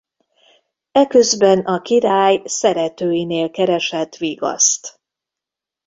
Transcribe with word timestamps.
Eközben 0.91 1.59
a 1.59 1.81
király 1.81 2.41
szeretőinél 2.45 3.51
keresett 3.51 4.15
vigaszt. 4.15 4.99